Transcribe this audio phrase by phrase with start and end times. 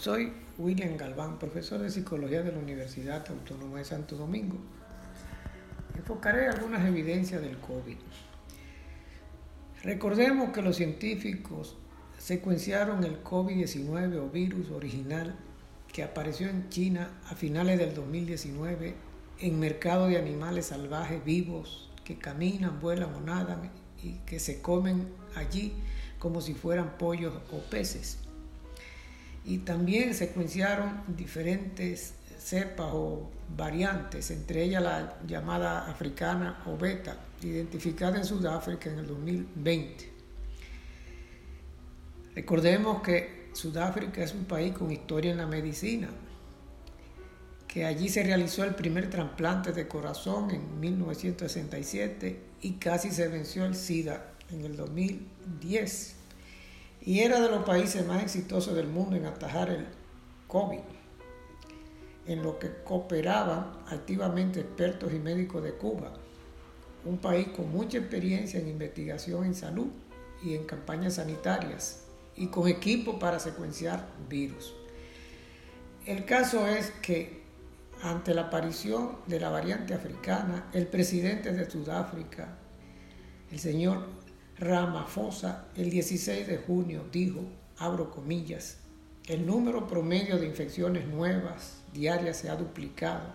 [0.00, 4.56] Soy William Galván, profesor de Psicología de la Universidad Autónoma de Santo Domingo.
[5.94, 7.98] Enfocaré algunas evidencias del COVID.
[9.82, 11.76] Recordemos que los científicos
[12.16, 15.34] secuenciaron el COVID-19 o virus original
[15.92, 18.94] que apareció en China a finales del 2019
[19.40, 23.70] en mercado de animales salvajes vivos que caminan, vuelan o nadan
[24.02, 25.74] y que se comen allí
[26.18, 28.16] como si fueran pollos o peces
[29.44, 38.18] y también secuenciaron diferentes cepas o variantes, entre ellas la llamada africana o beta, identificada
[38.18, 40.10] en Sudáfrica en el 2020.
[42.34, 46.08] Recordemos que Sudáfrica es un país con historia en la medicina,
[47.66, 53.64] que allí se realizó el primer trasplante de corazón en 1967 y casi se venció
[53.64, 56.19] el SIDA en el 2010
[57.02, 59.86] y era de los países más exitosos del mundo en atajar el
[60.48, 60.80] COVID,
[62.26, 66.12] en lo que cooperaban activamente expertos y médicos de Cuba,
[67.04, 69.88] un país con mucha experiencia en investigación en salud
[70.42, 72.04] y en campañas sanitarias
[72.36, 74.74] y con equipo para secuenciar virus.
[76.06, 77.40] El caso es que
[78.02, 82.56] ante la aparición de la variante africana, el presidente de Sudáfrica,
[83.50, 84.06] el señor
[84.60, 87.40] Ramaphosa el 16 de junio dijo,
[87.78, 88.76] abro comillas,
[89.26, 93.32] el número promedio de infecciones nuevas diarias se ha duplicado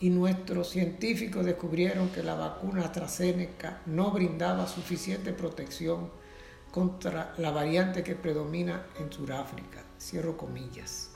[0.00, 6.10] y nuestros científicos descubrieron que la vacuna AstraZeneca no brindaba suficiente protección
[6.70, 9.82] contra la variante que predomina en Sudáfrica.
[9.98, 11.12] Cierro comillas.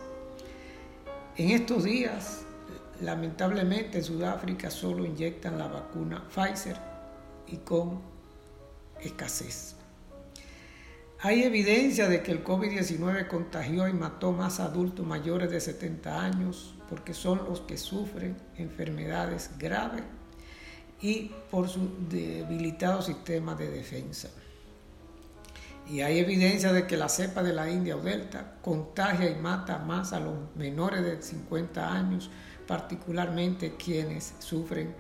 [1.37, 2.47] En estos días,
[3.03, 6.79] lamentablemente en Sudáfrica solo inyectan la vacuna Pfizer
[7.47, 8.17] y con
[9.01, 9.77] escasez.
[11.21, 16.77] Hay evidencia de que el COVID-19 contagió y mató más adultos mayores de 70 años
[16.89, 20.05] porque son los que sufren enfermedades graves
[21.01, 24.29] y por su debilitado sistema de defensa.
[25.89, 29.79] Y hay evidencia de que la cepa de la India o Delta contagia y mata
[29.79, 32.31] más a los menores de 50 años,
[32.69, 34.95] particularmente quienes sufren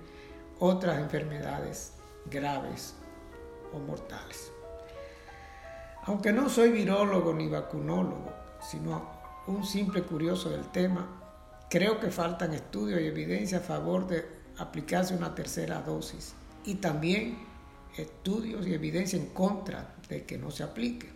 [0.59, 1.93] otras enfermedades
[2.29, 2.95] graves
[3.73, 4.53] o mortales.
[6.05, 9.11] Aunque no soy virólogo ni vacunólogo, sino
[9.47, 11.07] un simple curioso del tema,
[11.69, 14.25] creo que faltan estudios y evidencia a favor de
[14.59, 16.35] aplicarse una tercera dosis
[16.65, 17.39] y también
[17.97, 21.09] estudios y evidencia en contra de que no se aplique.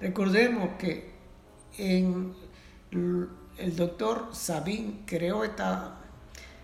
[0.00, 1.12] Recordemos que
[3.58, 5.98] el doctor Sabin creó esta,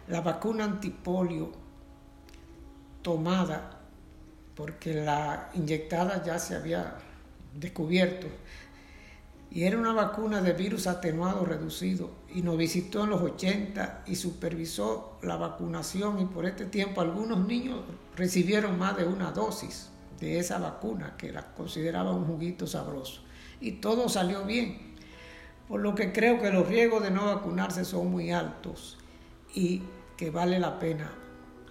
[0.08, 1.50] la vacuna antipolio
[3.02, 3.80] tomada
[4.56, 6.96] porque la inyectada ya se había
[7.54, 8.26] descubierto.
[9.50, 14.16] Y era una vacuna de virus atenuado reducido y nos visitó en los 80 y
[14.16, 17.80] supervisó la vacunación y por este tiempo algunos niños
[18.16, 23.22] recibieron más de una dosis de esa vacuna que la consideraba un juguito sabroso.
[23.60, 24.96] Y todo salió bien,
[25.68, 28.98] por lo que creo que los riesgos de no vacunarse son muy altos
[29.54, 29.82] y
[30.16, 31.12] que vale la pena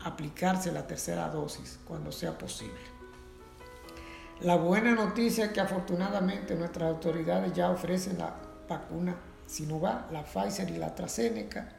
[0.04, 2.94] aplicarse la tercera dosis cuando sea posible.
[4.42, 8.36] La buena noticia es que afortunadamente nuestras autoridades ya ofrecen la
[8.68, 9.16] vacuna
[9.46, 11.70] Sinovac, la Pfizer y la AstraZeneca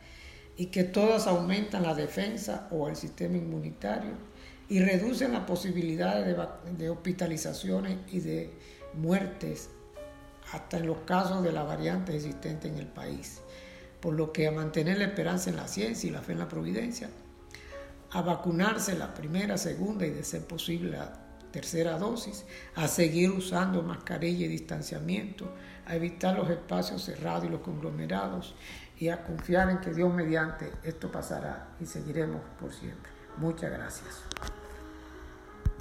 [0.57, 4.13] y que todas aumentan la defensa o el sistema inmunitario
[4.69, 6.47] y reducen las posibilidades de,
[6.79, 8.51] de hospitalizaciones y de
[8.95, 9.71] muertes
[10.53, 13.41] hasta en los casos de la variante existente en el país.
[14.01, 16.49] Por lo que a mantener la esperanza en la ciencia y la fe en la
[16.49, 17.09] providencia,
[18.15, 21.13] a vacunarse la primera, segunda y de ser posible la
[21.51, 22.45] tercera dosis,
[22.77, 25.53] a seguir usando mascarilla y distanciamiento,
[25.87, 28.55] a evitar los espacios cerrados y los conglomerados
[28.99, 33.11] y a confiar en que Dios mediante esto pasará y seguiremos por siempre.
[33.37, 34.64] Muchas gracias.